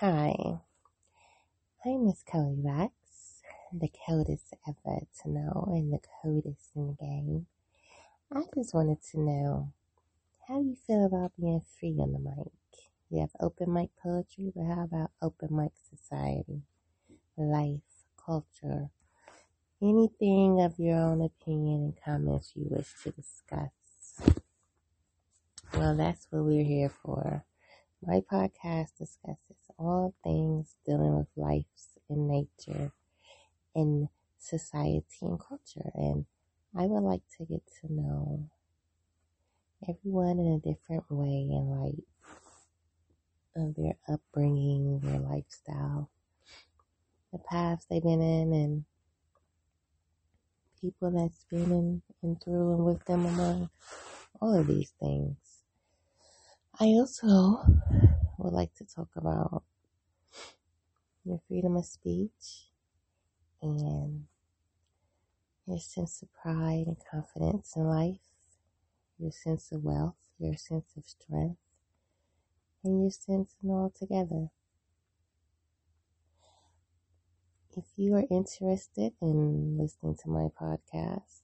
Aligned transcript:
Hi, 0.00 0.60
I'm 1.84 2.04
Miss 2.04 2.22
Coldilocks, 2.22 3.40
the 3.72 3.88
coldest 4.06 4.52
ever 4.68 5.06
to 5.22 5.30
know 5.30 5.68
and 5.68 5.90
the 5.90 6.00
coldest 6.22 6.72
in 6.76 6.88
the 6.88 6.92
game. 6.94 7.46
I 8.30 8.42
just 8.54 8.74
wanted 8.74 9.02
to 9.12 9.20
know 9.20 9.72
how 10.48 10.60
you 10.60 10.76
feel 10.76 11.06
about 11.06 11.32
being 11.40 11.62
free 11.62 11.96
on 12.00 12.12
the 12.12 12.18
mic. 12.18 12.52
You 13.10 13.20
have 13.20 13.30
open 13.40 13.72
mic 13.72 13.90
poetry, 14.02 14.52
but 14.54 14.64
how 14.64 14.84
about 14.84 15.12
open 15.22 15.56
mic 15.56 15.72
society, 15.88 16.62
life, 17.38 18.04
culture, 18.22 18.90
anything 19.82 20.60
of 20.60 20.78
your 20.78 20.98
own 20.98 21.22
opinion 21.22 21.82
and 21.84 21.96
comments 22.04 22.52
you 22.54 22.66
wish 22.68 22.92
to 23.04 23.12
discuss? 23.12 23.70
Well, 25.72 25.96
that's 25.96 26.26
what 26.30 26.44
we're 26.44 26.64
here 26.64 26.90
for. 26.90 27.44
My 28.04 28.20
podcast 28.20 28.98
discusses 28.98 29.45
all 29.78 30.14
things 30.24 30.76
dealing 30.86 31.16
with 31.16 31.28
life 31.36 31.64
and 32.08 32.28
nature 32.28 32.92
and 33.74 34.08
society 34.38 35.04
and 35.22 35.38
culture. 35.40 35.90
And 35.94 36.26
I 36.76 36.82
would 36.86 37.02
like 37.02 37.22
to 37.38 37.44
get 37.44 37.62
to 37.80 37.92
know 37.92 38.48
everyone 39.88 40.38
in 40.38 40.46
a 40.54 40.58
different 40.58 41.04
way 41.10 41.48
and 41.50 41.80
light 41.80 42.04
of 43.56 43.74
their 43.74 43.96
upbringing, 44.08 45.00
their 45.00 45.18
lifestyle, 45.18 46.10
the 47.32 47.38
paths 47.38 47.86
they've 47.88 48.02
been 48.02 48.20
in, 48.20 48.52
and 48.52 48.84
people 50.80 51.10
that's 51.10 51.44
been 51.50 51.72
in 51.72 52.02
and 52.22 52.42
through 52.42 52.74
and 52.74 52.84
with 52.84 53.04
them 53.06 53.26
among 53.26 53.70
all 54.40 54.54
of 54.54 54.66
these 54.66 54.92
things. 55.00 55.36
I 56.78 56.86
also 56.86 57.64
would 58.38 58.52
like 58.52 58.74
to 58.74 58.84
talk 58.84 59.08
about 59.16 59.62
your 61.24 61.40
freedom 61.48 61.76
of 61.76 61.84
speech 61.84 62.70
and 63.62 64.24
your 65.66 65.78
sense 65.78 66.22
of 66.22 66.32
pride 66.32 66.84
and 66.86 66.96
confidence 67.10 67.74
in 67.76 67.84
life, 67.84 68.20
your 69.18 69.32
sense 69.32 69.72
of 69.72 69.82
wealth, 69.82 70.16
your 70.38 70.56
sense 70.56 70.92
of 70.96 71.04
strength, 71.04 71.58
and 72.84 73.02
your 73.02 73.10
sense 73.10 73.54
in 73.62 73.70
all 73.70 73.90
together. 73.90 74.48
If 77.76 77.84
you 77.96 78.14
are 78.14 78.24
interested 78.30 79.12
in 79.20 79.76
listening 79.76 80.16
to 80.22 80.30
my 80.30 80.48
podcast, 80.60 81.42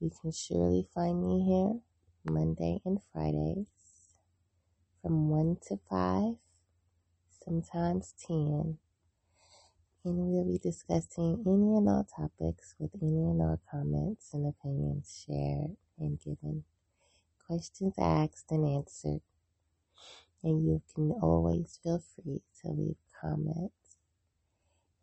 you 0.00 0.10
can 0.20 0.30
surely 0.30 0.86
find 0.94 1.26
me 1.26 1.44
here 1.44 1.80
Monday 2.24 2.80
and 2.84 3.00
Fridays 3.12 3.87
from 5.02 5.28
1 5.28 5.58
to 5.68 5.78
5, 5.88 6.34
sometimes 7.44 8.14
10. 8.26 8.78
And 10.04 10.16
we'll 10.16 10.44
be 10.44 10.58
discussing 10.58 11.42
any 11.46 11.76
and 11.76 11.88
all 11.88 12.04
topics 12.04 12.74
with 12.78 12.90
any 13.02 13.08
and 13.08 13.42
all 13.42 13.60
comments 13.70 14.30
and 14.32 14.46
opinions 14.46 15.24
shared 15.26 15.76
and 15.98 16.18
given, 16.20 16.64
questions 17.46 17.94
asked 17.98 18.50
and 18.50 18.66
answered. 18.66 19.20
And 20.42 20.64
you 20.64 20.82
can 20.94 21.12
always 21.22 21.78
feel 21.82 22.00
free 22.00 22.42
to 22.62 22.68
leave 22.68 22.96
comments 23.20 23.96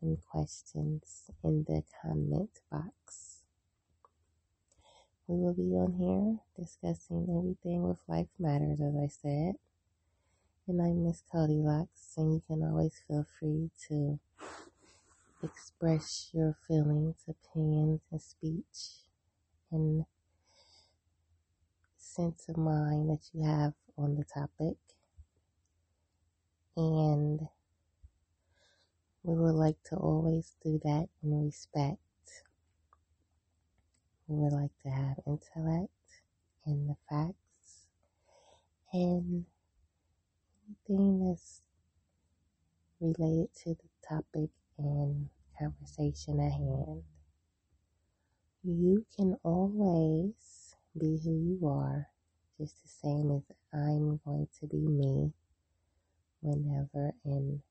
and 0.02 0.18
questions 0.32 1.30
in 1.44 1.66
the 1.68 1.84
comment 2.02 2.62
box. 2.72 3.44
We 5.28 5.38
will 5.38 5.54
be 5.54 5.76
on 5.76 5.94
here 5.94 6.40
discussing 6.58 7.28
everything 7.38 7.84
with 7.84 7.98
Life 8.08 8.28
Matters, 8.40 8.80
as 8.82 8.96
I 8.96 9.08
said 9.08 9.56
and 10.68 10.82
I'm 10.82 11.04
Miss 11.06 11.22
Coldilocks, 11.32 12.16
and 12.18 12.34
you 12.34 12.42
can 12.48 12.64
always 12.64 13.00
feel 13.08 13.24
free 13.40 13.70
to 13.88 14.20
express 15.44 16.32
your 16.34 16.58
feelings, 16.68 17.18
opinions, 17.28 18.02
and 18.12 18.20
speech 18.20 19.04
and 19.72 20.06
sense 21.98 22.50
of 22.50 22.58
mind 22.58 23.12
that 23.12 23.30
you 23.32 23.44
have 23.44 23.74
on 23.96 24.16
the 24.16 24.24
topic. 24.24 24.78
And 26.76 27.48
we 29.22 29.36
would 29.36 29.54
like 29.54 29.84
to 29.90 29.96
always 29.98 30.56
do 30.64 30.80
that 30.84 31.10
in 31.24 31.46
respect. 31.46 32.00
We 34.28 34.38
would 34.38 34.54
like 34.54 34.76
to 34.82 34.90
have 34.90 35.20
intellect 35.28 35.92
and 36.66 36.90
the 36.90 36.96
facts 37.08 37.86
and 38.92 39.46
anything 40.68 41.28
that's 41.28 41.62
related 43.00 43.50
to 43.64 43.70
the 43.76 43.90
topic 44.08 44.50
and 44.78 45.30
conversation 45.60 46.40
at 46.40 46.52
hand. 46.52 47.04
You 48.64 49.06
can 49.16 49.36
always 49.44 50.76
be 51.00 51.20
who 51.24 51.32
you 51.32 51.68
are, 51.68 52.08
just 52.60 52.82
the 52.84 52.90
same 52.90 53.32
as 53.32 53.44
I'm 53.74 54.20
going 54.26 54.48
to 54.60 54.68
be 54.68 54.78
me 54.78 55.34
whenever 56.42 57.14
and 57.24 57.62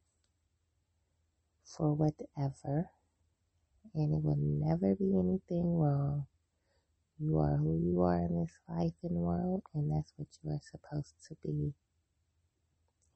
for 1.65 1.95
whatever. 1.95 2.91
And 3.95 4.15
it 4.15 4.23
will 4.23 4.37
never 4.37 4.95
be 4.95 5.19
anything 5.19 5.77
wrong. 5.79 6.27
You 7.19 7.39
are 7.39 7.57
who 7.57 7.79
you 7.79 8.03
are 8.03 8.19
in 8.19 8.41
this 8.41 8.59
life 8.69 8.95
and 9.03 9.17
world, 9.17 9.63
and 9.75 9.91
that's 9.91 10.13
what 10.17 10.29
you 10.43 10.51
are 10.51 10.61
supposed 10.63 11.15
to 11.29 11.37
be 11.45 11.73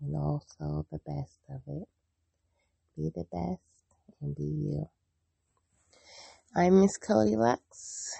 and 0.01 0.17
also 0.17 0.87
the 0.91 0.99
best 1.07 1.41
of 1.49 1.61
it. 1.67 1.89
Be 2.97 3.11
the 3.15 3.25
best 3.33 3.61
and 4.21 4.35
be 4.35 4.45
you. 4.45 4.89
I'm 6.55 6.81
Miss 6.81 6.97
Coldilocks, 6.97 8.17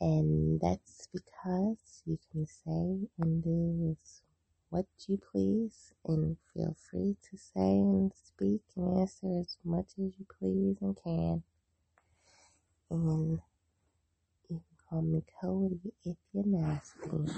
and 0.00 0.60
that's 0.60 1.08
because 1.12 2.02
you 2.06 2.18
can 2.30 2.46
say 2.46 3.08
and 3.18 3.42
do 3.42 3.96
what 4.70 4.86
you 5.06 5.18
please, 5.30 5.92
and 6.06 6.38
feel 6.54 6.74
free 6.90 7.16
to 7.30 7.36
say 7.36 7.60
and 7.60 8.10
speak 8.14 8.62
and 8.76 9.00
answer 9.00 9.40
as 9.40 9.58
much 9.64 9.88
as 9.98 10.12
you 10.18 10.26
please 10.38 10.76
and 10.80 10.96
can. 10.96 11.42
And 12.90 13.40
you 14.48 14.60
can 14.60 14.78
call 14.88 15.02
me 15.02 15.22
Coldy 15.42 15.92
if 16.04 16.16
you're 16.32 16.46
nasty 16.46 17.32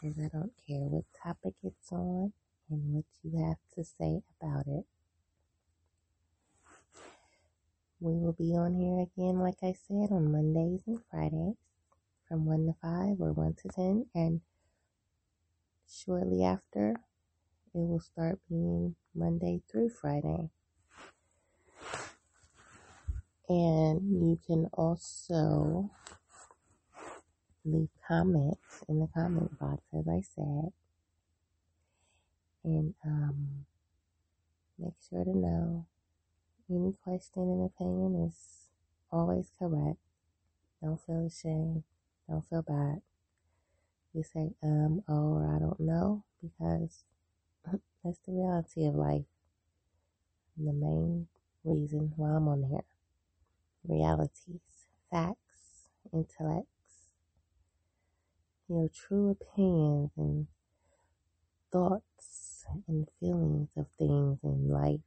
because 0.00 0.18
I 0.18 0.28
don't 0.28 0.52
care 0.66 0.80
what 0.80 1.04
topic 1.22 1.54
it's 1.62 1.92
on 1.92 2.32
and 2.70 2.94
what 2.94 3.04
you 3.22 3.44
have 3.44 3.58
to 3.74 3.84
say 3.84 4.22
about 4.40 4.66
it. 4.66 4.84
We 8.00 8.12
will 8.12 8.32
be 8.32 8.54
on 8.56 8.74
here 8.74 9.00
again, 9.00 9.40
like 9.40 9.58
I 9.62 9.72
said, 9.72 10.12
on 10.12 10.30
Mondays 10.30 10.82
and 10.86 11.00
Fridays 11.10 11.56
from 12.28 12.44
1 12.44 12.66
to 12.66 12.74
5 12.80 13.20
or 13.20 13.32
1 13.32 13.54
to 13.62 13.68
10. 13.68 14.06
And 14.14 14.40
shortly 15.88 16.44
after, 16.44 16.90
it 16.90 16.98
will 17.74 18.00
start 18.00 18.38
being 18.48 18.94
Monday 19.14 19.62
through 19.68 19.88
Friday. 19.88 20.50
And 23.48 24.12
you 24.12 24.38
can 24.46 24.66
also 24.74 25.90
leave 27.64 27.88
comments 28.06 28.84
in 28.88 29.00
the 29.00 29.08
comment 29.14 29.58
box, 29.58 29.82
as 29.96 30.08
I 30.08 30.20
said. 30.20 30.72
And 32.64 32.94
um, 33.04 33.66
make 34.78 34.94
sure 35.08 35.24
to 35.24 35.36
know 35.36 35.86
any 36.70 36.94
question 37.02 37.42
and 37.42 37.64
opinion 37.64 38.26
is 38.26 38.68
always 39.10 39.50
correct. 39.58 39.98
Don't 40.82 41.00
feel 41.00 41.26
ashamed. 41.26 41.84
Don't 42.28 42.48
feel 42.48 42.62
bad. 42.62 43.00
You 44.12 44.22
say, 44.22 44.50
um, 44.62 45.02
oh, 45.08 45.34
or 45.34 45.54
I 45.54 45.58
don't 45.58 45.80
know, 45.80 46.24
because 46.42 47.04
that's 48.04 48.18
the 48.26 48.32
reality 48.32 48.86
of 48.86 48.94
life. 48.94 49.24
And 50.56 50.68
the 50.68 50.72
main 50.72 51.28
reason 51.64 52.12
why 52.16 52.30
I'm 52.30 52.48
on 52.48 52.64
here. 52.64 52.84
Realities, 53.86 54.60
facts, 55.10 55.88
intellect, 56.12 56.66
your 58.68 58.88
true 58.88 59.30
opinions 59.30 60.10
and 60.16 60.46
thoughts 61.72 62.66
and 62.86 63.08
feelings 63.20 63.68
of 63.76 63.86
things 63.98 64.38
in 64.42 64.68
life. 64.68 65.00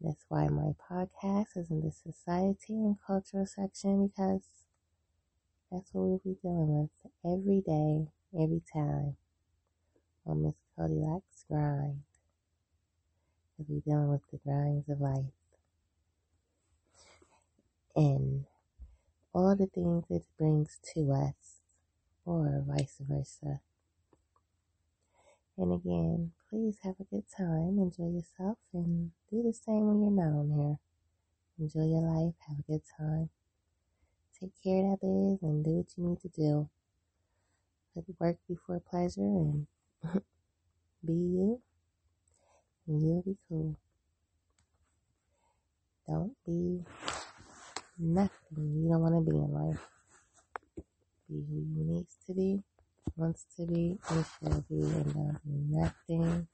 That's 0.00 0.24
why 0.28 0.48
my 0.48 0.72
podcast 0.90 1.56
is 1.56 1.70
in 1.70 1.80
the 1.80 1.90
society 1.92 2.74
and 2.74 2.96
cultural 3.06 3.46
section 3.46 4.08
because 4.08 4.42
that's 5.70 5.92
what 5.92 6.04
we'll 6.04 6.20
be 6.24 6.36
dealing 6.42 6.88
with 7.04 7.12
every 7.24 7.60
day, 7.60 8.08
every 8.34 8.62
time 8.72 9.16
on 10.26 10.42
Miss 10.42 10.54
Coldilocks 10.76 11.44
Grind. 11.48 12.02
We'll 13.58 13.76
be 13.76 13.82
dealing 13.88 14.08
with 14.08 14.22
the 14.30 14.38
grinds 14.38 14.88
of 14.88 15.00
life. 15.00 15.32
And 17.96 18.44
all 19.34 19.56
the 19.56 19.66
things 19.66 20.04
it 20.08 20.24
brings 20.38 20.78
to 20.94 21.12
us, 21.12 21.60
or 22.24 22.62
vice 22.66 22.96
versa. 23.00 23.60
And 25.58 25.72
again, 25.72 26.32
please 26.48 26.78
have 26.82 26.94
a 27.00 27.04
good 27.04 27.24
time. 27.36 27.78
Enjoy 27.78 28.08
yourself 28.08 28.58
and 28.72 29.10
do 29.30 29.42
the 29.42 29.52
same 29.52 29.86
when 29.86 30.02
you're 30.02 30.10
not 30.10 30.38
on 30.38 30.50
here. 30.50 30.78
Enjoy 31.58 31.86
your 31.86 32.02
life. 32.02 32.34
Have 32.48 32.58
a 32.58 32.72
good 32.72 32.82
time. 32.98 33.30
Take 34.40 34.50
care 34.62 34.84
of 34.84 35.00
that 35.00 35.06
biz 35.06 35.42
and 35.42 35.64
do 35.64 35.70
what 35.70 35.86
you 35.96 36.04
need 36.04 36.20
to 36.20 36.28
do. 36.28 36.68
Put 37.94 38.04
work 38.18 38.36
before 38.48 38.80
pleasure 38.80 39.20
and 39.20 39.66
be 41.06 41.12
you. 41.12 41.60
And 42.88 43.00
you'll 43.00 43.22
be 43.22 43.36
cool. 43.48 43.76
Don't 46.06 46.34
be 46.44 46.84
nothing 47.98 48.32
you 48.56 48.88
don't 48.90 49.02
want 49.02 49.14
to 49.26 49.30
be 49.30 49.36
in 49.36 49.52
life. 49.52 49.80
Be 51.28 51.36
who 51.48 51.56
you 51.56 51.84
need 51.84 52.06
to 52.26 52.34
be, 52.34 52.62
wants 53.16 53.46
to 53.56 53.66
be, 53.66 53.98
and 54.10 54.24
shall 54.40 54.64
be, 54.70 54.82
and 54.82 55.14
be 55.44 55.76
nothing 55.76 56.48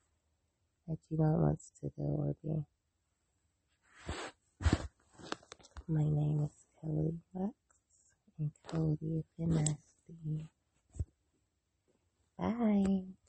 that 0.89 0.99
you 1.11 1.19
don't 1.19 1.43
want 1.43 1.61
to 1.83 1.89
do 1.97 2.03
or 2.03 2.37
be. 2.45 2.65
My 5.89 6.05
name 6.05 6.45
is 6.45 6.57
Cody 6.81 7.19
Lux, 7.35 7.55
and 8.39 8.51
Coldy 8.69 9.21
if 9.21 9.27
you're 9.39 9.49
nasty. 9.49 10.49
Bye. 12.39 13.20